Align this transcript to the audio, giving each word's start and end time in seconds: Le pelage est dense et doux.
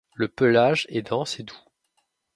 Le 0.15 0.27
pelage 0.27 0.87
est 0.89 1.03
dense 1.03 1.39
et 1.39 1.43
doux. 1.43 1.53